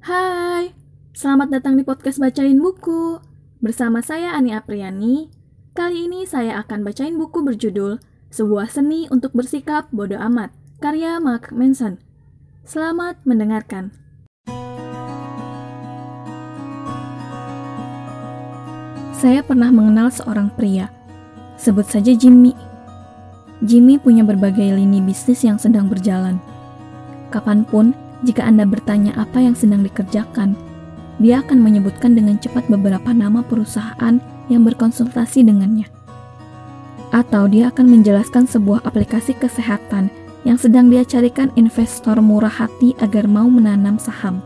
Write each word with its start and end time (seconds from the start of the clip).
Hai, 0.00 0.72
selamat 1.12 1.60
datang 1.60 1.76
di 1.76 1.84
podcast 1.84 2.16
Bacain 2.16 2.56
Buku. 2.56 3.20
Bersama 3.60 4.00
saya 4.00 4.32
Ani 4.32 4.48
Apriani. 4.48 5.28
Kali 5.76 6.08
ini 6.08 6.24
saya 6.24 6.56
akan 6.64 6.88
bacain 6.88 7.20
buku 7.20 7.44
berjudul 7.44 8.00
Sebuah 8.32 8.72
Seni 8.72 9.12
untuk 9.12 9.36
Bersikap 9.36 9.92
Bodoh 9.92 10.16
Amat, 10.16 10.56
karya 10.80 11.20
Mark 11.20 11.52
Manson. 11.52 12.00
Selamat 12.64 13.20
mendengarkan. 13.28 13.92
Saya 19.12 19.44
pernah 19.44 19.68
mengenal 19.68 20.08
seorang 20.08 20.48
pria. 20.56 20.88
Sebut 21.60 21.84
saja 21.84 22.16
Jimmy. 22.16 22.56
Jimmy 23.60 24.00
punya 24.00 24.24
berbagai 24.24 24.80
lini 24.80 25.04
bisnis 25.04 25.44
yang 25.44 25.60
sedang 25.60 25.92
berjalan. 25.92 26.40
Kapan 27.28 27.68
pun, 27.68 27.92
jika 28.20 28.44
Anda 28.44 28.68
bertanya 28.68 29.16
apa 29.16 29.40
yang 29.40 29.56
sedang 29.56 29.80
dikerjakan, 29.80 30.52
dia 31.20 31.40
akan 31.44 31.60
menyebutkan 31.60 32.16
dengan 32.16 32.36
cepat 32.40 32.68
beberapa 32.68 33.12
nama 33.12 33.44
perusahaan 33.44 34.20
yang 34.48 34.62
berkonsultasi 34.64 35.44
dengannya. 35.44 35.88
Atau 37.12 37.48
dia 37.48 37.68
akan 37.72 37.86
menjelaskan 37.90 38.48
sebuah 38.48 38.84
aplikasi 38.84 39.36
kesehatan 39.36 40.08
yang 40.48 40.56
sedang 40.56 40.88
dia 40.88 41.04
carikan 41.04 41.52
investor 41.60 42.16
murah 42.24 42.52
hati 42.52 42.96
agar 43.00 43.28
mau 43.28 43.48
menanam 43.48 44.00
saham. 44.00 44.40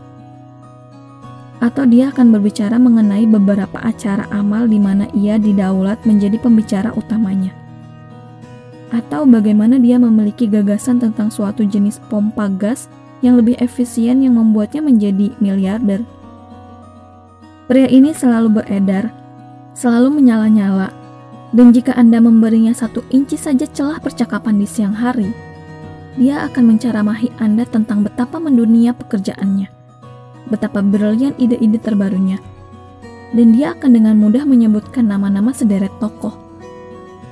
Atau 1.63 1.87
dia 1.87 2.11
akan 2.11 2.35
berbicara 2.35 2.75
mengenai 2.75 3.23
beberapa 3.23 3.79
acara 3.79 4.27
amal 4.35 4.67
di 4.67 4.75
mana 4.75 5.07
ia 5.15 5.39
didaulat 5.39 6.03
menjadi 6.03 6.35
pembicara 6.35 6.91
utamanya. 6.99 7.55
Atau 8.91 9.23
bagaimana 9.23 9.79
dia 9.79 9.95
memiliki 9.95 10.45
gagasan 10.45 10.99
tentang 10.99 11.31
suatu 11.31 11.63
jenis 11.63 12.03
pompa 12.11 12.51
gas 12.51 12.91
yang 13.25 13.41
lebih 13.41 13.57
efisien 13.57 14.21
yang 14.21 14.37
membuatnya 14.37 14.85
menjadi 14.85 15.33
miliarder. 15.41 16.05
Pria 17.65 17.89
ini 17.89 18.13
selalu 18.13 18.61
beredar, 18.61 19.09
selalu 19.73 20.21
menyala-nyala, 20.21 20.93
dan 21.49 21.73
jika 21.73 21.97
Anda 21.97 22.21
memberinya 22.21 22.77
satu 22.77 23.01
inci 23.09 23.41
saja 23.41 23.65
celah 23.65 23.97
percakapan 23.97 24.61
di 24.61 24.69
siang 24.69 24.93
hari, 24.93 25.33
dia 26.13 26.45
akan 26.45 26.77
menceramahi 26.77 27.33
Anda 27.41 27.65
tentang 27.65 28.05
betapa 28.05 28.37
mendunia 28.37 28.93
pekerjaannya, 28.93 29.65
betapa 30.53 30.85
brilian 30.85 31.33
ide-ide 31.41 31.81
terbarunya, 31.81 32.37
dan 33.33 33.57
dia 33.57 33.73
akan 33.73 33.97
dengan 33.97 34.15
mudah 34.21 34.45
menyebutkan 34.45 35.09
nama-nama 35.09 35.49
sederet 35.49 35.91
tokoh. 35.97 36.37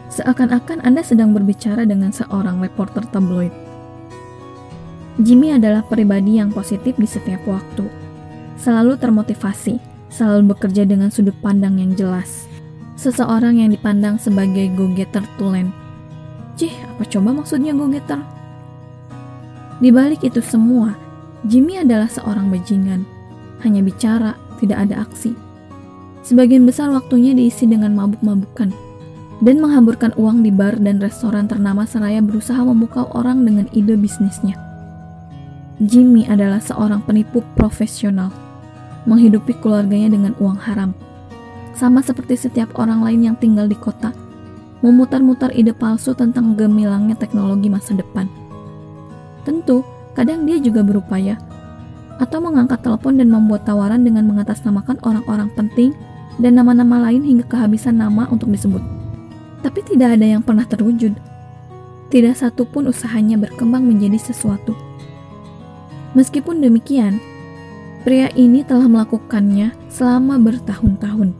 Seakan-akan 0.10 0.82
Anda 0.82 1.06
sedang 1.06 1.32
berbicara 1.38 1.86
dengan 1.86 2.10
seorang 2.10 2.58
reporter 2.58 3.06
tabloid. 3.14 3.63
Jimmy 5.24 5.56
adalah 5.56 5.88
pribadi 5.88 6.36
yang 6.36 6.52
positif 6.52 7.00
di 7.00 7.08
setiap 7.08 7.40
waktu, 7.48 7.88
selalu 8.60 9.00
termotivasi, 9.00 9.80
selalu 10.12 10.52
bekerja 10.52 10.84
dengan 10.84 11.08
sudut 11.08 11.34
pandang 11.40 11.80
yang 11.80 11.96
jelas. 11.96 12.44
Seseorang 13.00 13.64
yang 13.64 13.72
dipandang 13.72 14.20
sebagai 14.20 14.68
go-getter 14.76 15.24
tulen. 15.40 15.72
Cih, 16.60 16.76
apa 16.76 17.08
coba 17.08 17.40
maksudnya 17.40 17.72
go-getter? 17.72 18.20
Di 19.80 19.96
balik 19.96 20.28
itu 20.28 20.44
semua, 20.44 20.92
Jimmy 21.48 21.80
adalah 21.80 22.12
seorang 22.12 22.52
bajingan. 22.52 23.08
Hanya 23.64 23.80
bicara, 23.80 24.36
tidak 24.60 24.92
ada 24.92 25.08
aksi. 25.08 25.32
Sebagian 26.28 26.68
besar 26.68 26.92
waktunya 26.92 27.32
diisi 27.32 27.64
dengan 27.64 27.96
mabuk-mabukan 27.96 28.76
dan 29.40 29.56
menghamburkan 29.60 30.12
uang 30.20 30.44
di 30.44 30.52
bar 30.52 30.76
dan 30.84 31.00
restoran 31.00 31.48
ternama 31.48 31.88
seraya 31.88 32.20
berusaha 32.20 32.60
memukau 32.60 33.08
orang 33.16 33.48
dengan 33.48 33.72
ide 33.72 33.96
bisnisnya. 33.96 34.73
Jimmy 35.82 36.30
adalah 36.30 36.62
seorang 36.62 37.02
penipu 37.02 37.42
profesional, 37.58 38.30
menghidupi 39.10 39.58
keluarganya 39.58 40.14
dengan 40.14 40.38
uang 40.38 40.60
haram. 40.62 40.94
Sama 41.74 42.06
seperti 42.06 42.38
setiap 42.38 42.78
orang 42.78 43.02
lain 43.02 43.26
yang 43.26 43.36
tinggal 43.42 43.66
di 43.66 43.74
kota, 43.74 44.14
memutar-mutar 44.86 45.50
ide 45.58 45.74
palsu 45.74 46.14
tentang 46.14 46.54
gemilangnya 46.54 47.18
teknologi 47.18 47.74
masa 47.74 47.98
depan. 47.98 48.30
Tentu, 49.42 49.82
kadang 50.14 50.46
dia 50.46 50.62
juga 50.62 50.86
berupaya 50.86 51.42
atau 52.22 52.38
mengangkat 52.38 52.86
telepon 52.86 53.18
dan 53.18 53.34
membuat 53.34 53.66
tawaran 53.66 54.06
dengan 54.06 54.30
mengatasnamakan 54.30 55.02
orang-orang 55.02 55.50
penting 55.58 55.98
dan 56.38 56.54
nama-nama 56.54 57.10
lain 57.10 57.26
hingga 57.26 57.50
kehabisan 57.50 57.98
nama 57.98 58.30
untuk 58.30 58.54
disebut. 58.54 58.82
Tapi 59.66 59.82
tidak 59.82 60.22
ada 60.22 60.38
yang 60.38 60.46
pernah 60.46 60.70
terwujud. 60.70 61.18
Tidak 62.14 62.36
satu 62.38 62.70
pun 62.70 62.86
usahanya 62.86 63.42
berkembang 63.42 63.90
menjadi 63.90 64.22
sesuatu. 64.22 64.93
Meskipun 66.14 66.62
demikian, 66.62 67.18
pria 68.06 68.30
ini 68.38 68.62
telah 68.62 68.86
melakukannya 68.86 69.74
selama 69.90 70.38
bertahun-tahun. 70.38 71.34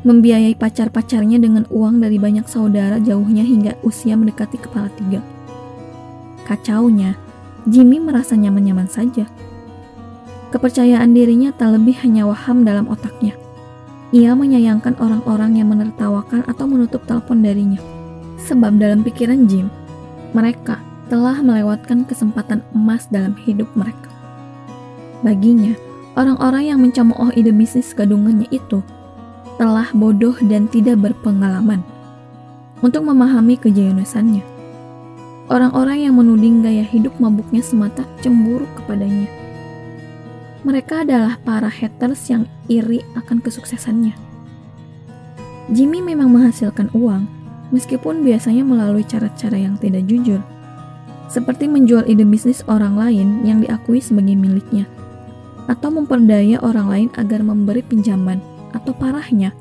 Membiayai 0.00 0.56
pacar-pacarnya 0.56 1.36
dengan 1.36 1.68
uang 1.68 2.00
dari 2.00 2.16
banyak 2.16 2.48
saudara 2.48 2.96
jauhnya 2.96 3.44
hingga 3.44 3.76
usia 3.84 4.16
mendekati 4.16 4.56
kepala 4.56 4.88
tiga. 4.96 5.20
Kacaunya, 6.48 7.20
Jimmy 7.68 8.00
merasa 8.00 8.32
nyaman-nyaman 8.32 8.88
saja. 8.88 9.28
Kepercayaan 10.48 11.12
dirinya 11.12 11.52
tak 11.52 11.76
lebih 11.76 12.00
hanya 12.00 12.24
waham 12.24 12.64
dalam 12.64 12.88
otaknya. 12.88 13.36
Ia 14.10 14.32
menyayangkan 14.34 14.96
orang-orang 14.98 15.60
yang 15.60 15.70
menertawakan 15.70 16.42
atau 16.48 16.64
menutup 16.66 17.04
telepon 17.04 17.44
darinya. 17.44 17.78
Sebab 18.48 18.80
dalam 18.80 19.04
pikiran 19.04 19.46
Jim, 19.46 19.68
mereka 20.32 20.80
telah 21.10 21.42
melewatkan 21.42 22.06
kesempatan 22.06 22.62
emas 22.70 23.10
dalam 23.10 23.34
hidup 23.42 23.66
mereka. 23.74 24.06
Baginya, 25.26 25.74
orang-orang 26.14 26.70
yang 26.70 26.78
mencemooh 26.78 27.34
ide 27.34 27.50
bisnis 27.50 27.90
gadungannya 27.90 28.46
itu 28.54 28.80
telah 29.58 29.90
bodoh 29.92 30.32
dan 30.46 30.70
tidak 30.70 31.02
berpengalaman 31.02 31.82
untuk 32.80 33.04
memahami 33.04 33.58
kejayunusannya. 33.58 34.40
Orang-orang 35.50 36.06
yang 36.06 36.14
menuding 36.14 36.62
gaya 36.62 36.86
hidup 36.86 37.12
mabuknya 37.18 37.60
semata 37.60 38.06
cemburu 38.22 38.70
kepadanya. 38.78 39.26
Mereka 40.62 41.02
adalah 41.02 41.42
para 41.42 41.66
haters 41.66 42.30
yang 42.30 42.46
iri 42.70 43.02
akan 43.18 43.42
kesuksesannya. 43.42 44.14
Jimmy 45.74 45.98
memang 46.06 46.30
menghasilkan 46.30 46.94
uang, 46.94 47.26
meskipun 47.74 48.22
biasanya 48.22 48.62
melalui 48.62 49.02
cara-cara 49.02 49.58
yang 49.58 49.74
tidak 49.74 50.06
jujur 50.06 50.38
seperti 51.30 51.70
menjual 51.70 52.04
ide 52.10 52.26
bisnis 52.26 52.66
orang 52.66 52.98
lain 52.98 53.46
yang 53.46 53.62
diakui 53.62 54.02
sebagai 54.02 54.34
miliknya, 54.34 54.90
atau 55.70 55.94
memperdaya 55.94 56.58
orang 56.60 56.86
lain 56.90 57.08
agar 57.14 57.40
memberi 57.46 57.86
pinjaman, 57.86 58.42
atau 58.74 58.90
parahnya, 58.90 59.54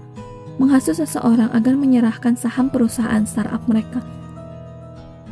menghasut 0.58 0.98
seseorang 0.98 1.54
agar 1.54 1.78
menyerahkan 1.78 2.34
saham 2.34 2.74
perusahaan 2.74 3.22
startup 3.24 3.62
mereka. 3.70 4.02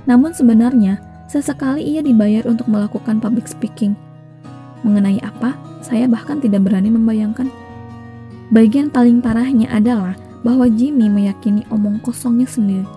Namun 0.06 0.32
sebenarnya, 0.32 1.02
sesekali 1.28 1.84
ia 1.84 2.00
dibayar 2.06 2.48
untuk 2.48 2.70
melakukan 2.72 3.20
public 3.20 3.50
speaking. 3.50 3.98
Mengenai 4.86 5.20
apa, 5.26 5.58
saya 5.84 6.08
bahkan 6.08 6.40
tidak 6.40 6.64
berani 6.64 6.94
membayangkan. 6.94 7.52
Bagian 8.54 8.88
paling 8.88 9.20
parahnya 9.20 9.68
adalah 9.68 10.16
bahwa 10.48 10.72
Jimmy 10.72 11.12
meyakini 11.12 11.68
omong 11.68 12.00
kosongnya 12.00 12.48
sendiri. 12.48 12.97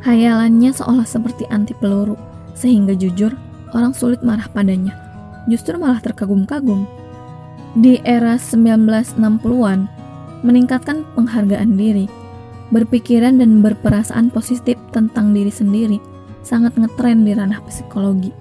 Hayalannya 0.00 0.72
seolah 0.72 1.04
seperti 1.04 1.44
anti 1.52 1.76
peluru, 1.76 2.16
sehingga 2.56 2.96
jujur, 2.96 3.36
orang 3.76 3.92
sulit 3.92 4.24
marah 4.24 4.48
padanya. 4.48 4.96
Justru 5.44 5.76
malah 5.76 6.00
terkagum-kagum. 6.00 6.88
Di 7.76 8.00
era 8.02 8.40
1960-an, 8.40 9.86
meningkatkan 10.40 11.04
penghargaan 11.14 11.76
diri, 11.76 12.08
berpikiran 12.72 13.38
dan 13.38 13.60
berperasaan 13.60 14.32
positif 14.32 14.80
tentang 14.94 15.36
diri 15.36 15.52
sendiri 15.52 16.00
sangat 16.40 16.74
ngetren 16.80 17.26
di 17.26 17.36
ranah 17.36 17.60
psikologi. 17.68 18.32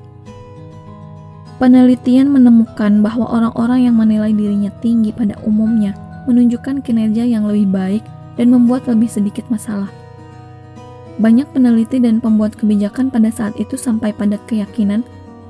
Penelitian 1.59 2.31
menemukan 2.31 3.03
bahwa 3.03 3.27
orang-orang 3.27 3.91
yang 3.91 3.99
menilai 3.99 4.31
dirinya 4.31 4.71
tinggi 4.79 5.11
pada 5.11 5.35
umumnya 5.43 5.91
menunjukkan 6.23 6.79
kinerja 6.79 7.27
yang 7.27 7.43
lebih 7.51 7.67
baik 7.67 8.03
dan 8.39 8.47
membuat 8.47 8.87
lebih 8.87 9.11
sedikit 9.11 9.43
masalah. 9.51 9.91
Banyak 11.19 11.51
peneliti 11.51 11.99
dan 11.99 12.23
pembuat 12.23 12.55
kebijakan 12.55 13.11
pada 13.11 13.27
saat 13.27 13.51
itu 13.59 13.75
sampai 13.75 14.15
pada 14.15 14.39
keyakinan 14.47 15.03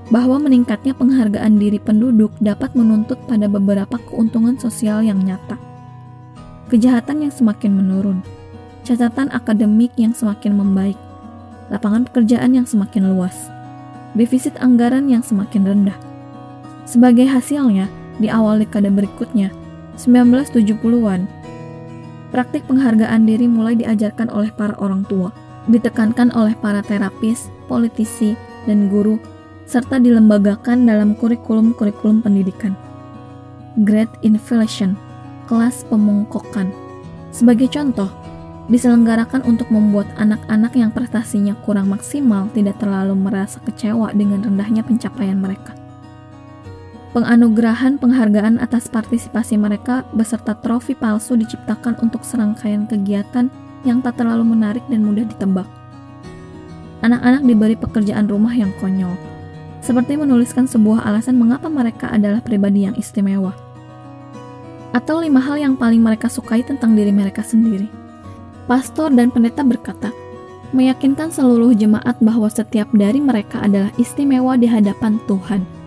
bahwa 0.10 0.42
meningkatnya 0.42 0.98
penghargaan 0.98 1.62
diri 1.62 1.78
penduduk 1.78 2.34
dapat 2.42 2.74
menuntut 2.74 3.22
pada 3.30 3.46
beberapa 3.46 4.02
keuntungan 4.10 4.58
sosial 4.58 5.06
yang 5.06 5.22
nyata. 5.22 5.62
Kejahatan 6.74 7.30
yang 7.30 7.34
semakin 7.34 7.78
menurun, 7.78 8.26
catatan 8.82 9.30
akademik 9.30 9.94
yang 9.94 10.10
semakin 10.10 10.58
membaik, 10.58 10.98
lapangan 11.70 12.10
pekerjaan 12.10 12.58
yang 12.58 12.66
semakin 12.66 13.14
luas, 13.14 13.54
defisit 14.18 14.58
anggaran 14.58 15.06
yang 15.06 15.22
semakin 15.22 15.70
rendah. 15.70 15.98
Sebagai 16.90 17.30
hasilnya, 17.30 17.86
di 18.18 18.26
awal 18.26 18.58
dekade 18.58 18.90
berikutnya, 18.90 19.54
1970-an, 20.02 21.30
praktik 22.34 22.66
penghargaan 22.66 23.30
diri 23.30 23.46
mulai 23.46 23.78
diajarkan 23.78 24.34
oleh 24.34 24.50
para 24.50 24.74
orang 24.82 25.06
tua 25.06 25.30
ditekankan 25.70 26.34
oleh 26.34 26.58
para 26.58 26.82
terapis, 26.82 27.48
politisi, 27.70 28.34
dan 28.66 28.90
guru 28.90 29.22
serta 29.70 30.02
dilembagakan 30.02 30.90
dalam 30.90 31.14
kurikulum-kurikulum 31.14 32.26
pendidikan. 32.26 32.74
Great 33.86 34.10
Inflation, 34.26 34.98
kelas 35.46 35.86
pemongkokan. 35.88 36.74
Sebagai 37.30 37.70
contoh, 37.70 38.10
diselenggarakan 38.66 39.46
untuk 39.46 39.70
membuat 39.70 40.10
anak-anak 40.18 40.74
yang 40.74 40.90
prestasinya 40.90 41.54
kurang 41.62 41.94
maksimal 41.94 42.50
tidak 42.58 42.82
terlalu 42.82 43.14
merasa 43.14 43.62
kecewa 43.62 44.10
dengan 44.18 44.42
rendahnya 44.42 44.82
pencapaian 44.82 45.38
mereka. 45.38 45.78
Penganugerahan 47.10 47.98
penghargaan 47.98 48.62
atas 48.62 48.86
partisipasi 48.86 49.58
mereka 49.58 50.06
beserta 50.14 50.54
trofi 50.54 50.94
palsu 50.94 51.34
diciptakan 51.38 51.98
untuk 52.06 52.22
serangkaian 52.22 52.86
kegiatan 52.86 53.50
yang 53.88 54.04
tak 54.04 54.20
terlalu 54.20 54.56
menarik 54.56 54.84
dan 54.88 55.04
mudah 55.04 55.26
ditebak. 55.28 55.68
Anak-anak 57.00 57.44
diberi 57.48 57.76
pekerjaan 57.80 58.28
rumah 58.28 58.52
yang 58.52 58.76
konyol, 58.80 59.16
seperti 59.80 60.20
menuliskan 60.20 60.68
sebuah 60.68 61.08
alasan 61.08 61.40
mengapa 61.40 61.72
mereka 61.72 62.12
adalah 62.12 62.44
pribadi 62.44 62.88
yang 62.88 62.96
istimewa. 63.00 63.56
Atau 64.92 65.24
lima 65.24 65.40
hal 65.40 65.62
yang 65.62 65.76
paling 65.78 66.02
mereka 66.04 66.28
sukai 66.28 66.66
tentang 66.66 66.98
diri 66.98 67.14
mereka 67.14 67.46
sendiri. 67.46 67.88
Pastor 68.68 69.14
dan 69.16 69.32
pendeta 69.32 69.64
berkata, 69.64 70.12
meyakinkan 70.76 71.32
seluruh 71.32 71.72
jemaat 71.74 72.20
bahwa 72.20 72.50
setiap 72.52 72.90
dari 72.92 73.22
mereka 73.24 73.64
adalah 73.64 73.90
istimewa 73.96 74.60
di 74.60 74.68
hadapan 74.68 75.22
Tuhan– 75.30 75.64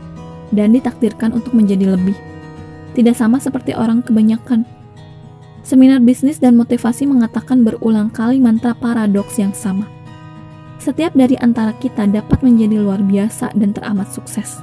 dan 0.52 0.76
ditakdirkan 0.76 1.32
untuk 1.32 1.56
menjadi 1.56 1.96
lebih. 1.96 2.14
Tidak 2.92 3.16
sama 3.16 3.40
seperti 3.40 3.72
orang 3.72 4.04
kebanyakan. 4.04 4.68
Seminar 5.62 6.02
bisnis 6.02 6.42
dan 6.42 6.58
motivasi 6.58 7.06
mengatakan 7.06 7.62
berulang 7.62 8.10
kali 8.10 8.42
mantra 8.42 8.74
paradoks 8.74 9.38
yang 9.38 9.54
sama. 9.54 9.86
Setiap 10.82 11.14
dari 11.14 11.38
antara 11.38 11.70
kita 11.78 12.10
dapat 12.10 12.42
menjadi 12.42 12.82
luar 12.82 12.98
biasa 12.98 13.54
dan 13.54 13.70
teramat 13.70 14.10
sukses. 14.10 14.58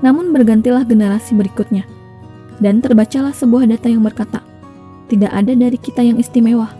Namun 0.00 0.32
bergantilah 0.32 0.88
generasi 0.88 1.36
berikutnya, 1.36 1.84
dan 2.64 2.80
terbacalah 2.80 3.36
sebuah 3.36 3.68
data 3.68 3.92
yang 3.92 4.00
berkata, 4.00 4.40
tidak 5.12 5.28
ada 5.36 5.52
dari 5.52 5.76
kita 5.76 6.00
yang 6.00 6.16
istimewa. 6.16 6.72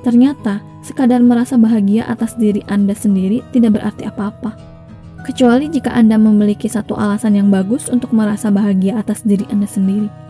Ternyata, 0.00 0.64
sekadar 0.80 1.20
merasa 1.20 1.60
bahagia 1.60 2.08
atas 2.08 2.32
diri 2.40 2.64
Anda 2.68 2.96
sendiri 2.96 3.44
tidak 3.52 3.76
berarti 3.76 4.08
apa-apa 4.08 4.74
kecuali 5.24 5.72
jika 5.72 5.90
Anda 5.90 6.20
memiliki 6.20 6.68
satu 6.68 6.94
alasan 6.94 7.40
yang 7.40 7.48
bagus 7.48 7.88
untuk 7.88 8.12
merasa 8.12 8.52
bahagia 8.52 9.00
atas 9.00 9.24
diri 9.24 9.48
Anda 9.48 9.64
sendiri. 9.64 10.23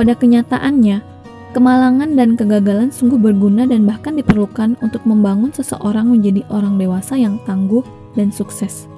Pada 0.00 0.16
kenyataannya, 0.16 1.04
kemalangan 1.52 2.16
dan 2.16 2.32
kegagalan 2.32 2.88
sungguh 2.88 3.20
berguna 3.20 3.68
dan 3.68 3.84
bahkan 3.84 4.16
diperlukan 4.16 4.80
untuk 4.80 5.04
membangun 5.04 5.52
seseorang 5.52 6.08
menjadi 6.08 6.40
orang 6.48 6.80
dewasa 6.80 7.20
yang 7.20 7.36
tangguh 7.44 7.84
dan 8.16 8.32
sukses. 8.32 8.88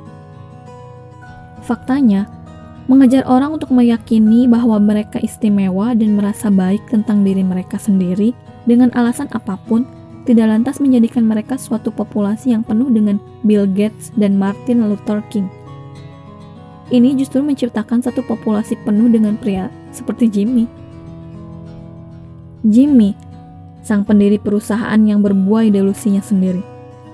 Faktanya, 1.66 2.31
mengejar 2.87 3.26
orang 3.26 3.58
untuk 3.58 3.75
meyakini 3.75 4.46
bahwa 4.46 4.78
mereka 4.78 5.19
istimewa 5.19 5.90
dan 5.90 6.14
merasa 6.14 6.54
baik 6.54 6.87
tentang 6.87 7.26
diri 7.26 7.43
mereka 7.43 7.82
sendiri 7.82 8.31
dengan 8.70 8.94
alasan 8.94 9.26
apa 9.34 9.58
pun 9.66 9.82
tidak 10.22 10.55
lantas 10.55 10.78
menjadikan 10.78 11.26
mereka 11.26 11.58
suatu 11.58 11.90
populasi 11.90 12.55
yang 12.55 12.62
penuh 12.62 12.87
dengan 12.94 13.19
Bill 13.43 13.66
Gates 13.66 14.14
dan 14.14 14.38
Martin 14.38 14.87
Luther 14.87 15.19
King. 15.34 15.50
Ini 16.94 17.19
justru 17.19 17.43
menciptakan 17.43 18.06
satu 18.06 18.22
populasi 18.22 18.78
penuh 18.87 19.10
dengan 19.10 19.34
pria 19.34 19.66
seperti 19.90 20.31
Jimmy. 20.31 20.81
Jimmy, 22.62 23.18
sang 23.82 24.06
pendiri 24.06 24.38
perusahaan 24.38 24.98
yang 25.02 25.18
berbuai 25.18 25.74
delusinya 25.74 26.22
sendiri, 26.22 26.62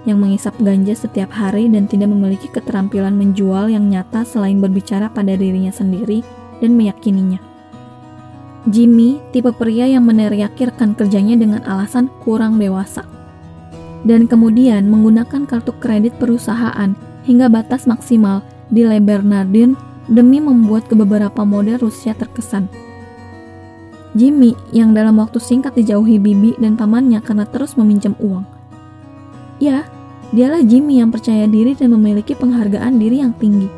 yang 0.05 0.21
mengisap 0.21 0.53
ganja 0.61 0.93
setiap 0.93 1.33
hari 1.33 1.73
dan 1.73 1.89
tidak 1.89 2.13
memiliki 2.13 2.53
keterampilan 2.53 3.17
menjual 3.17 3.73
yang 3.73 3.89
nyata 3.89 4.29
selain 4.29 4.61
berbicara 4.61 5.09
pada 5.09 5.33
dirinya 5.41 5.73
sendiri 5.73 6.21
dan 6.61 6.77
meyakininya. 6.77 7.41
Jimmy 8.69 9.25
tipe 9.33 9.49
pria 9.57 9.89
yang 9.89 10.05
meneriakirkan 10.05 10.93
kerjanya 10.93 11.41
dengan 11.41 11.65
alasan 11.65 12.13
kurang 12.21 12.61
dewasa. 12.61 13.09
Dan 14.05 14.29
kemudian 14.29 14.85
menggunakan 14.85 15.49
kartu 15.49 15.73
kredit 15.81 16.13
perusahaan 16.21 16.93
hingga 17.25 17.49
batas 17.49 17.89
maksimal 17.89 18.45
di 18.69 18.85
Le 18.85 19.01
Bernardin 19.01 19.73
demi 20.13 20.45
membuat 20.45 20.93
ke 20.93 20.95
beberapa 20.95 21.41
model 21.41 21.89
Rusia 21.89 22.13
terkesan. 22.13 22.88
Jimmy 24.17 24.57
yang 24.73 24.97
dalam 24.97 25.21
waktu 25.21 25.37
singkat 25.37 25.77
dijauhi 25.77 26.17
bibi 26.17 26.57
dan 26.57 26.81
pamannya 26.81 27.21
karena 27.21 27.45
terus 27.45 27.77
meminjam 27.77 28.17
uang. 28.23 28.47
Ya, 29.61 29.85
dialah 30.33 30.65
Jimmy 30.65 31.03
yang 31.03 31.13
percaya 31.13 31.45
diri 31.45 31.77
dan 31.77 31.93
memiliki 31.93 32.33
penghargaan 32.33 32.97
diri 32.97 33.21
yang 33.21 33.37
tinggi. 33.37 33.69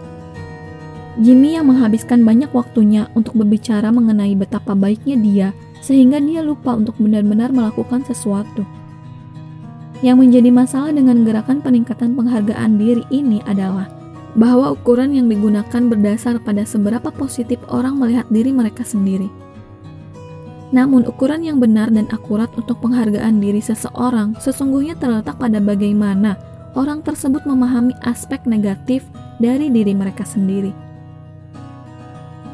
Jimmy 1.18 1.58
yang 1.58 1.66
menghabiskan 1.66 2.22
banyak 2.22 2.48
waktunya 2.54 3.10
untuk 3.18 3.34
berbicara 3.34 3.90
mengenai 3.90 4.38
betapa 4.38 4.78
baiknya 4.78 5.16
dia, 5.18 5.48
sehingga 5.82 6.22
dia 6.22 6.40
lupa 6.40 6.78
untuk 6.78 6.94
benar-benar 7.02 7.50
melakukan 7.50 8.06
sesuatu. 8.06 8.62
Yang 10.00 10.16
menjadi 10.16 10.50
masalah 10.54 10.94
dengan 10.94 11.26
gerakan 11.26 11.60
peningkatan 11.60 12.16
penghargaan 12.16 12.78
diri 12.80 13.04
ini 13.12 13.42
adalah 13.44 13.90
bahwa 14.38 14.72
ukuran 14.72 15.12
yang 15.12 15.26
digunakan 15.26 15.82
berdasar 15.90 16.38
pada 16.40 16.62
seberapa 16.62 17.10
positif 17.10 17.58
orang 17.68 17.98
melihat 17.98 18.24
diri 18.30 18.54
mereka 18.54 18.86
sendiri. 18.86 19.28
Namun, 20.70 21.02
ukuran 21.06 21.42
yang 21.42 21.58
benar 21.58 21.90
dan 21.90 22.06
akurat 22.14 22.50
untuk 22.54 22.78
penghargaan 22.78 23.42
diri 23.42 23.58
seseorang 23.58 24.38
sesungguhnya 24.38 24.94
terletak 24.94 25.34
pada 25.34 25.58
bagaimana 25.58 26.38
orang 26.78 27.02
tersebut 27.02 27.42
memahami 27.42 27.90
aspek 28.06 28.38
negatif 28.46 29.02
dari 29.42 29.66
diri 29.66 29.90
mereka 29.96 30.22
sendiri. 30.22 30.70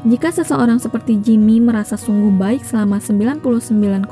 Jika 0.07 0.31
seseorang 0.31 0.79
seperti 0.79 1.19
Jimmy 1.19 1.59
merasa 1.59 1.99
sungguh 1.99 2.31
baik 2.37 2.63
selama 2.63 2.97
99,9% 3.01 4.07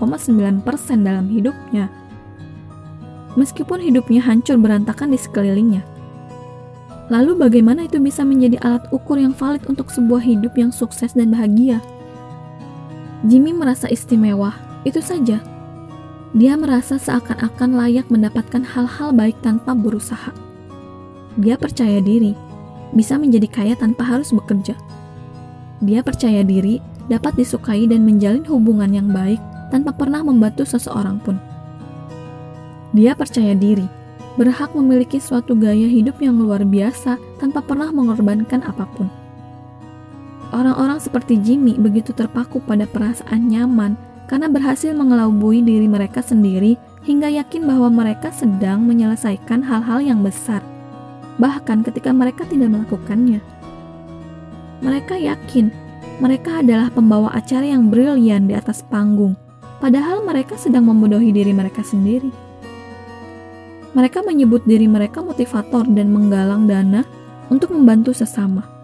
dalam 1.01 1.25
hidupnya, 1.29 1.87
meskipun 3.39 3.79
hidupnya 3.79 4.21
hancur 4.21 4.59
berantakan 4.59 5.13
di 5.13 5.19
sekelilingnya, 5.21 5.85
lalu 7.07 7.37
bagaimana 7.37 7.85
itu 7.87 8.01
bisa 8.01 8.25
menjadi 8.27 8.59
alat 8.65 8.85
ukur 8.91 9.17
yang 9.17 9.31
valid 9.31 9.63
untuk 9.71 9.87
sebuah 9.93 10.19
hidup 10.25 10.57
yang 10.59 10.73
sukses 10.73 11.15
dan 11.15 11.31
bahagia? 11.31 11.79
Jimmy 13.25 13.51
merasa 13.51 13.89
istimewa, 13.89 14.54
itu 14.86 15.01
saja. 15.01 15.42
Dia 16.36 16.54
merasa 16.54 17.01
seakan-akan 17.01 17.74
layak 17.74 18.07
mendapatkan 18.13 18.62
hal-hal 18.62 19.10
baik 19.16 19.36
tanpa 19.42 19.74
berusaha. 19.74 20.30
Dia 21.42 21.57
percaya 21.57 22.00
diri, 22.00 22.38
bisa 22.94 23.18
menjadi 23.18 23.50
kaya 23.50 23.74
tanpa 23.74 24.06
harus 24.06 24.30
bekerja 24.30 24.77
dia 25.83 26.00
percaya 26.00 26.39
diri, 26.42 26.79
dapat 27.12 27.36
disukai 27.36 27.84
dan 27.86 28.08
menjalin 28.08 28.48
hubungan 28.48 28.89
yang 28.96 29.12
baik 29.12 29.38
tanpa 29.70 29.91
pernah 29.91 30.24
membantu 30.24 30.63
seseorang 30.63 31.20
pun. 31.20 31.36
Dia 32.96 33.12
percaya 33.12 33.51
diri, 33.51 33.84
berhak 34.39 34.72
memiliki 34.72 35.20
suatu 35.20 35.51
gaya 35.51 35.86
hidup 35.86 36.24
yang 36.24 36.39
luar 36.39 36.63
biasa 36.63 37.20
tanpa 37.44 37.60
pernah 37.60 37.91
mengorbankan 37.91 38.63
apa 38.63 38.88
pun. 38.96 39.12
Orang-orang 40.55 41.03
seperti 41.03 41.35
Jimmy 41.43 41.75
begitu 41.75 42.15
terpaku 42.15 42.63
pada 42.63 42.88
perasaan 42.88 43.51
nyaman 43.51 44.00
karena 44.31 44.47
berhasil 44.47 44.95
mengelabui 44.95 45.59
diri 45.59 45.83
mereka 45.83 46.24
sendiri 46.24 46.79
hingga 47.03 47.27
yakin 47.27 47.67
bahwa 47.67 47.91
mereka 47.91 48.31
sedang 48.31 48.88
menyelesaikan 48.88 49.59
hal-hal 49.59 50.00
yang 50.00 50.24
besar, 50.24 50.63
bahkan 51.35 51.83
ketika 51.83 52.15
mereka 52.15 52.47
tidak 52.47 52.71
melakukannya. 52.71 53.43
Mereka 54.79 55.19
yakin 55.19 55.75
mereka 56.24 56.63
adalah 56.63 56.88
pembawa 56.88 57.35
acara 57.35 57.67
yang 57.67 57.91
brilian 57.91 58.47
di 58.47 58.55
atas 58.55 58.79
panggung, 58.88 59.35
padahal 59.83 60.24
mereka 60.24 60.55
sedang 60.55 60.88
membodohi 60.88 61.35
diri 61.35 61.51
mereka 61.51 61.83
sendiri. 61.83 62.31
Mereka 63.91 64.24
menyebut 64.24 64.63
diri 64.63 64.88
mereka 64.88 65.19
motivator 65.19 65.83
dan 65.91 66.15
menggalang 66.15 66.63
dana 66.63 67.03
untuk 67.51 67.75
membantu 67.75 68.15
sesama. 68.15 68.75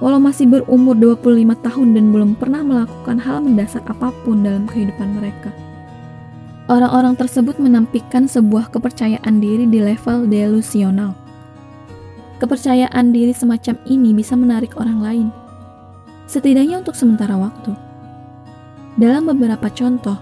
Walau 0.00 0.16
masih 0.16 0.48
berumur 0.48 0.96
25 0.96 1.60
tahun 1.60 1.88
dan 1.92 2.04
belum 2.08 2.30
pernah 2.40 2.64
melakukan 2.64 3.20
hal 3.20 3.44
mendasar 3.44 3.84
apa 3.84 4.08
pun 4.24 4.40
dalam 4.40 4.64
kehidupan 4.64 5.20
mereka. 5.20 5.52
Orang-orang 6.72 7.20
tersebut 7.20 7.60
menampilkan 7.60 8.24
sebuah 8.24 8.72
kepercayaan 8.72 9.42
diri 9.44 9.68
di 9.68 9.78
level 9.84 10.24
delusional 10.24 11.12
Kepercayaan 12.40 13.12
diri 13.12 13.36
semacam 13.36 13.76
ini 13.84 14.16
bisa 14.16 14.32
menarik 14.32 14.72
orang 14.80 15.04
lain, 15.04 15.28
setidaknya 16.24 16.80
untuk 16.80 16.96
sementara 16.96 17.36
waktu. 17.36 17.76
Dalam 18.96 19.28
beberapa 19.28 19.68
contoh, 19.68 20.16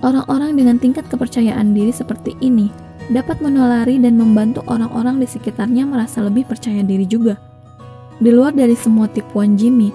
orang-orang 0.00 0.56
dengan 0.56 0.80
tingkat 0.80 1.12
kepercayaan 1.12 1.76
diri 1.76 1.92
seperti 1.92 2.40
ini 2.40 2.72
dapat 3.12 3.44
menolari 3.44 4.00
dan 4.00 4.16
membantu 4.16 4.64
orang-orang 4.64 5.20
di 5.20 5.28
sekitarnya 5.28 5.84
merasa 5.84 6.24
lebih 6.24 6.48
percaya 6.48 6.80
diri 6.80 7.04
juga. 7.04 7.36
Di 8.20 8.28
luar 8.34 8.52
dari 8.52 8.76
semua 8.76 9.08
tipuan 9.08 9.56
Jimmy, 9.56 9.94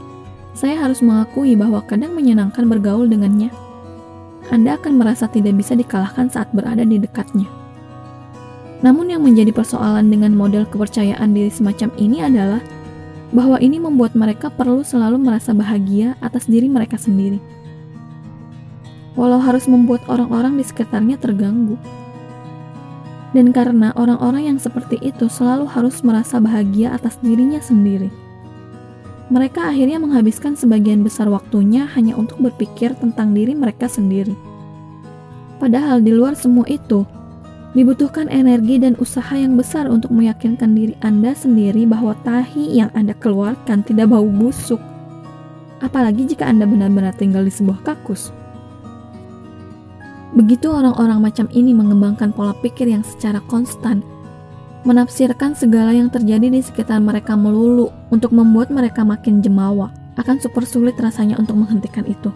saya 0.58 0.80
harus 0.82 1.06
mengakui 1.06 1.54
bahwa 1.54 1.86
kadang 1.86 2.18
menyenangkan 2.18 2.66
bergaul 2.66 3.06
dengannya. 3.06 3.54
Anda 4.50 4.80
akan 4.80 4.98
merasa 4.98 5.30
tidak 5.30 5.54
bisa 5.60 5.78
dikalahkan 5.78 6.32
saat 6.32 6.50
berada 6.56 6.82
di 6.82 6.98
dekatnya. 6.98 7.46
Namun 8.82 9.10
yang 9.10 9.22
menjadi 9.26 9.54
persoalan 9.54 10.10
dengan 10.10 10.34
model 10.34 10.66
kepercayaan 10.70 11.34
diri 11.34 11.50
semacam 11.50 11.90
ini 11.98 12.26
adalah 12.26 12.62
bahwa 13.36 13.60
ini 13.60 13.82
membuat 13.82 14.16
mereka 14.16 14.48
perlu 14.48 14.86
selalu 14.86 15.20
merasa 15.20 15.52
bahagia 15.52 16.16
atas 16.24 16.48
diri 16.48 16.72
mereka 16.72 16.96
sendiri. 16.96 17.42
Walau 19.18 19.42
harus 19.42 19.66
membuat 19.66 20.06
orang-orang 20.06 20.62
di 20.62 20.64
sekitarnya 20.64 21.18
terganggu. 21.18 21.76
Dan 23.36 23.52
karena 23.52 23.92
orang-orang 24.00 24.56
yang 24.56 24.60
seperti 24.60 25.00
itu 25.04 25.28
selalu 25.28 25.68
harus 25.68 26.00
merasa 26.04 26.40
bahagia 26.40 26.96
atas 26.96 27.20
dirinya 27.20 27.60
sendiri. 27.60 28.08
Mereka 29.28 29.60
akhirnya 29.60 30.00
menghabiskan 30.00 30.56
sebagian 30.56 31.04
besar 31.04 31.28
waktunya 31.28 31.84
hanya 31.92 32.16
untuk 32.16 32.40
berpikir 32.40 32.96
tentang 32.96 33.36
diri 33.36 33.52
mereka 33.52 33.92
sendiri. 33.92 34.32
Padahal 35.60 36.00
di 36.00 36.16
luar 36.16 36.40
semua 36.40 36.64
itu, 36.72 37.04
Dibutuhkan 37.78 38.26
energi 38.34 38.82
dan 38.82 38.98
usaha 38.98 39.38
yang 39.38 39.54
besar 39.54 39.86
untuk 39.86 40.10
meyakinkan 40.10 40.74
diri 40.74 40.98
Anda 41.06 41.38
sendiri 41.38 41.86
bahwa 41.86 42.18
tahi 42.26 42.74
yang 42.74 42.90
Anda 42.98 43.14
keluarkan 43.14 43.86
tidak 43.86 44.10
bau 44.10 44.26
busuk. 44.26 44.82
Apalagi 45.84 46.26
jika 46.26 46.50
Anda 46.50 46.66
benar-benar 46.66 47.14
tinggal 47.20 47.46
di 47.46 47.54
sebuah 47.54 47.86
kakus. 47.86 48.34
Begitu 50.36 50.68
orang-orang 50.68 51.24
macam 51.24 51.48
ini 51.56 51.72
mengembangkan 51.72 52.36
pola 52.36 52.52
pikir 52.60 52.92
yang 52.92 53.06
secara 53.06 53.40
konstan, 53.48 54.04
menafsirkan 54.84 55.56
segala 55.56 55.96
yang 55.96 56.12
terjadi 56.12 56.52
di 56.52 56.60
sekitar 56.60 57.00
mereka 57.00 57.36
melulu 57.36 57.92
untuk 58.12 58.36
membuat 58.36 58.68
mereka 58.68 59.08
makin 59.08 59.40
jemawa, 59.40 59.92
akan 60.20 60.40
super 60.44 60.68
sulit 60.68 61.00
rasanya 61.00 61.40
untuk 61.40 61.56
menghentikan 61.56 62.04
itu. 62.04 62.32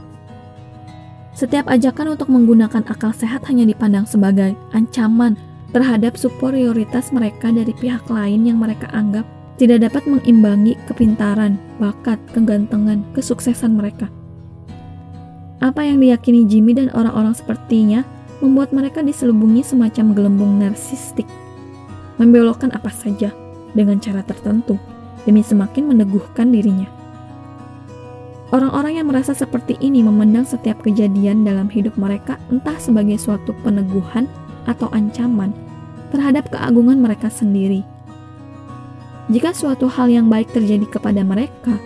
Setiap 1.35 1.67
ajakan 1.71 2.15
untuk 2.15 2.27
menggunakan 2.27 2.83
akal 2.91 3.15
sehat 3.15 3.47
hanya 3.47 3.63
dipandang 3.63 4.03
sebagai 4.03 4.55
ancaman 4.75 5.39
terhadap 5.71 6.19
superioritas 6.19 7.15
mereka 7.15 7.49
dari 7.49 7.71
pihak 7.71 8.03
lain 8.11 8.43
yang 8.43 8.59
mereka 8.59 8.91
anggap 8.91 9.23
tidak 9.55 9.87
dapat 9.87 10.03
mengimbangi 10.09 10.75
kepintaran, 10.89 11.55
bakat, 11.79 12.19
kegantengan, 12.35 13.05
kesuksesan 13.15 13.79
mereka. 13.79 14.11
Apa 15.61 15.85
yang 15.85 16.01
diyakini 16.01 16.49
Jimmy 16.49 16.73
dan 16.73 16.89
orang-orang 16.89 17.37
sepertinya 17.37 18.01
membuat 18.41 18.73
mereka 18.73 19.05
diselubungi 19.05 19.61
semacam 19.61 20.17
gelembung 20.17 20.57
narsistik, 20.57 21.29
membelokkan 22.17 22.73
apa 22.73 22.89
saja 22.89 23.29
dengan 23.77 24.01
cara 24.01 24.25
tertentu 24.25 24.81
demi 25.21 25.45
semakin 25.45 25.93
meneguhkan 25.93 26.49
dirinya. 26.49 26.89
Orang-orang 28.49 28.99
yang 28.99 29.07
merasa 29.07 29.37
seperti 29.37 29.77
ini 29.79 30.01
memandang 30.01 30.49
setiap 30.49 30.81
kejadian 30.81 31.45
dalam 31.45 31.69
hidup 31.69 31.93
mereka 31.93 32.41
entah 32.49 32.75
sebagai 32.81 33.21
suatu 33.21 33.53
peneguhan 33.61 34.25
atau 34.65 34.89
ancaman 34.89 35.53
terhadap 36.09 36.49
keagungan 36.49 36.97
mereka 36.97 37.29
sendiri. 37.29 37.85
Jika 39.29 39.53
suatu 39.53 39.85
hal 39.87 40.09
yang 40.09 40.27
baik 40.27 40.51
terjadi 40.51 40.83
kepada 40.89 41.21
mereka, 41.23 41.77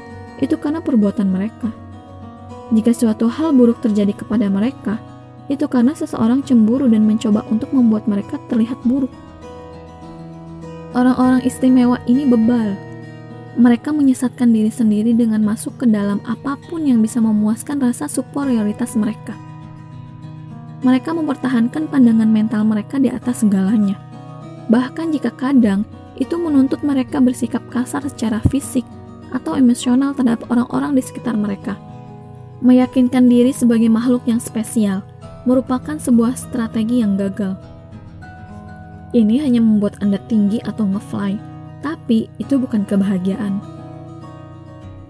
itu 0.42 0.56
karena 0.58 0.82
perbuatan 0.82 1.30
mereka. 1.30 1.70
Jika 2.76 2.92
suatu 2.92 3.32
hal 3.32 3.56
buruk 3.56 3.80
terjadi 3.80 4.12
kepada 4.12 4.52
mereka, 4.52 5.00
itu 5.48 5.64
karena 5.72 5.96
seseorang 5.96 6.44
cemburu 6.44 6.92
dan 6.92 7.08
mencoba 7.08 7.48
untuk 7.48 7.72
membuat 7.72 8.04
mereka 8.04 8.36
terlihat 8.52 8.76
buruk. 8.84 9.12
Orang-orang 10.92 11.40
istimewa 11.48 12.04
ini 12.04 12.28
bebal 12.28 12.76
mereka 13.56 13.96
menyesatkan 13.96 14.52
diri 14.52 14.68
sendiri 14.68 15.16
dengan 15.16 15.40
masuk 15.40 15.80
ke 15.80 15.86
dalam 15.88 16.20
apa 16.28 16.60
pun 16.68 16.84
yang 16.84 17.00
bisa 17.00 17.24
memuaskan 17.24 17.80
rasa 17.80 18.12
superioritas 18.12 19.00
mereka. 19.00 19.32
Mereka 20.84 21.16
mempertahankan 21.16 21.88
pandangan 21.88 22.28
mental 22.28 22.68
mereka 22.68 23.00
di 23.00 23.08
atas 23.08 23.48
segalanya. 23.48 23.96
Bahkan 24.68 25.16
jika 25.16 25.32
kadang 25.32 25.88
itu 26.20 26.36
menuntut 26.36 26.84
mereka 26.84 27.24
bersikap 27.24 27.64
kasar 27.72 28.04
secara 28.04 28.44
fisik 28.52 28.84
atau 29.32 29.56
emosional 29.56 30.12
terhadap 30.12 30.44
orang-orang 30.52 30.92
di 31.00 31.04
sekitar 31.04 31.40
mereka. 31.40 31.80
Meyakinkan 32.66 33.30
diri 33.30 33.54
sebagai 33.54 33.94
makhluk 33.94 34.26
yang 34.26 34.42
spesial 34.42 35.06
merupakan 35.46 36.02
sebuah 36.02 36.34
strategi 36.34 37.06
yang 37.06 37.14
gagal. 37.14 37.54
Ini 39.14 39.46
hanya 39.46 39.62
membuat 39.62 40.02
Anda 40.02 40.18
tinggi 40.26 40.58
atau 40.66 40.90
ngefly, 40.90 41.38
tapi 41.86 42.26
itu 42.42 42.58
bukan 42.58 42.82
kebahagiaan. 42.90 43.62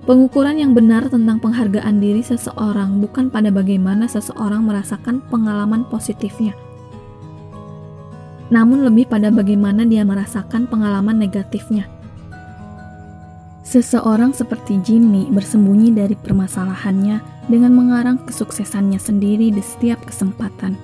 Pengukuran 0.04 0.60
yang 0.60 0.76
benar 0.76 1.08
tentang 1.08 1.40
penghargaan 1.40 1.98
diri 1.98 2.20
seseorang 2.22 3.00
bukan 3.00 3.32
pada 3.32 3.50
bagaimana 3.50 4.06
seseorang 4.06 4.68
merasakan 4.68 5.24
pengalaman 5.32 5.88
positifnya, 5.88 6.54
namun 8.54 8.86
lebih 8.86 9.10
pada 9.10 9.34
bagaimana 9.34 9.88
dia 9.88 10.06
merasakan 10.06 10.68
pengalaman 10.70 11.18
negatifnya. 11.18 11.90
Seseorang 13.66 14.30
seperti 14.30 14.78
Jimmy 14.86 15.26
bersembunyi 15.34 15.90
dari 15.90 16.14
permasalahannya 16.14 17.35
dengan 17.52 17.74
mengarang 17.74 18.18
kesuksesannya 18.24 18.98
sendiri 18.98 19.54
di 19.54 19.62
setiap 19.62 20.02
kesempatan. 20.06 20.78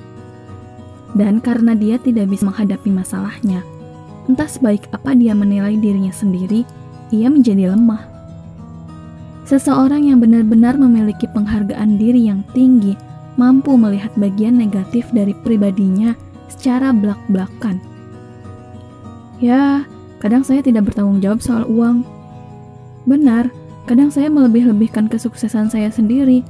Dan 1.18 1.44
karena 1.44 1.76
dia 1.76 2.00
tidak 2.00 2.32
bisa 2.32 2.48
menghadapi 2.48 2.88
masalahnya, 2.88 3.66
Entah 4.30 4.46
sebaik 4.46 4.86
apa 4.94 5.18
dia 5.18 5.34
menilai 5.34 5.76
dirinya 5.82 6.14
sendiri, 6.14 6.62
ia 7.10 7.28
menjadi 7.28 7.74
lemah. 7.74 8.06
Seseorang 9.50 10.08
yang 10.08 10.22
benar-benar 10.22 10.78
memiliki 10.78 11.26
penghargaan 11.34 11.98
diri 11.98 12.30
yang 12.30 12.46
tinggi 12.54 12.94
mampu 13.36 13.74
melihat 13.74 14.14
bagian 14.16 14.56
negatif 14.56 15.10
dari 15.10 15.34
pribadinya 15.42 16.14
secara 16.54 16.94
belak-belakan. 16.94 17.82
Ya, 19.42 19.90
kadang 20.22 20.46
saya 20.46 20.62
tidak 20.62 20.94
bertanggung 20.94 21.18
jawab 21.20 21.42
soal 21.42 21.66
uang. 21.66 22.06
Benar, 23.10 23.50
kadang 23.92 24.08
saya 24.08 24.32
melebih-lebihkan 24.32 25.12
kesuksesan 25.12 25.68
saya 25.68 25.92
sendiri. 25.92 26.48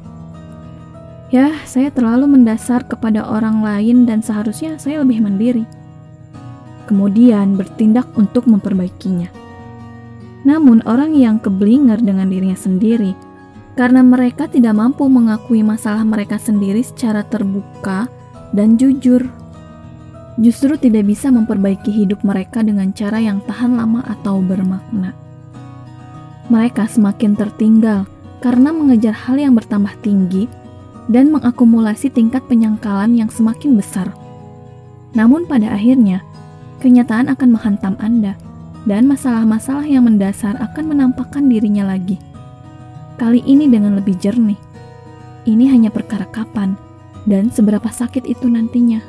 Ya, 1.34 1.50
saya 1.66 1.90
terlalu 1.90 2.38
mendasar 2.38 2.86
kepada 2.86 3.26
orang 3.26 3.66
lain 3.66 4.06
dan 4.06 4.22
seharusnya 4.22 4.78
saya 4.78 5.02
lebih 5.02 5.26
mandiri 5.26 5.66
kemudian 6.92 7.56
bertindak 7.56 8.04
untuk 8.20 8.52
memperbaikinya. 8.52 9.32
Namun, 10.44 10.84
orang 10.84 11.16
yang 11.16 11.40
keblinger 11.40 12.04
dengan 12.04 12.28
dirinya 12.28 12.60
sendiri 12.60 13.16
karena 13.80 14.04
mereka 14.04 14.52
tidak 14.52 14.76
mampu 14.76 15.08
mengakui 15.08 15.64
masalah 15.64 16.04
mereka 16.04 16.36
sendiri 16.36 16.84
secara 16.84 17.24
terbuka 17.24 18.12
dan 18.52 18.76
jujur, 18.76 19.24
justru 20.36 20.76
tidak 20.76 21.08
bisa 21.08 21.32
memperbaiki 21.32 21.88
hidup 21.88 22.20
mereka 22.28 22.60
dengan 22.60 22.92
cara 22.92 23.24
yang 23.24 23.40
tahan 23.48 23.80
lama 23.80 24.04
atau 24.04 24.44
bermakna. 24.44 25.16
Mereka 26.52 26.84
semakin 26.92 27.40
tertinggal 27.40 28.04
karena 28.44 28.76
mengejar 28.76 29.16
hal 29.16 29.40
yang 29.40 29.56
bertambah 29.56 29.96
tinggi 30.04 30.52
dan 31.08 31.32
mengakumulasi 31.32 32.12
tingkat 32.12 32.44
penyangkalan 32.52 33.16
yang 33.16 33.32
semakin 33.32 33.80
besar. 33.80 34.12
Namun, 35.16 35.48
pada 35.48 35.72
akhirnya 35.72 36.20
kenyataan 36.84 37.32
akan 37.32 37.56
menghantam 37.56 37.96
Anda, 38.04 38.36
dan 38.84 39.06
masalah-masalah 39.06 39.86
yang 39.86 40.10
mendasar 40.10 40.58
akan 40.58 40.92
menampakkan 40.92 41.46
dirinya 41.46 41.88
lagi. 41.88 42.18
Kali 43.16 43.46
ini 43.46 43.70
dengan 43.70 43.96
lebih 43.96 44.18
jernih. 44.18 44.58
Ini 45.46 45.70
hanya 45.70 45.90
perkara 45.94 46.26
kapan 46.26 46.74
dan 47.30 47.54
seberapa 47.54 47.88
sakit 47.88 48.26
itu 48.26 48.50
nantinya. 48.50 49.00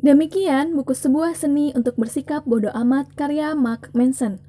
Demikian 0.00 0.72
buku 0.72 0.96
sebuah 0.96 1.36
seni 1.36 1.76
untuk 1.76 2.00
bersikap 2.00 2.48
bodoh 2.48 2.72
amat 2.72 3.12
karya 3.12 3.52
Mark 3.52 3.92
Manson. 3.92 4.40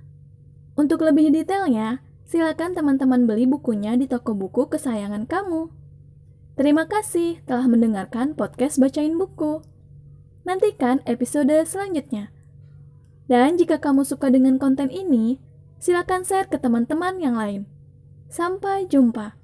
Untuk 0.80 1.04
lebih 1.04 1.28
detailnya, 1.28 2.00
silakan 2.24 2.72
teman-teman 2.72 3.28
beli 3.28 3.44
bukunya 3.44 4.00
di 4.00 4.08
toko 4.08 4.32
buku 4.32 4.72
kesayangan 4.72 5.28
kamu. 5.28 5.68
Terima 6.56 6.88
kasih 6.88 7.44
telah 7.44 7.68
mendengarkan 7.68 8.32
podcast 8.32 8.80
Bacain 8.80 9.20
Buku. 9.20 9.60
Nantikan 10.48 11.04
episode 11.04 11.52
selanjutnya. 11.68 12.32
Dan 13.28 13.60
jika 13.60 13.84
kamu 13.84 14.08
suka 14.08 14.32
dengan 14.32 14.56
konten 14.56 14.88
ini, 14.88 15.36
silakan 15.84 16.24
share 16.24 16.48
ke 16.48 16.64
teman-teman 16.64 17.20
yang 17.20 17.36
lain. 17.36 17.68
Sampai 18.32 18.88
jumpa. 18.88 19.36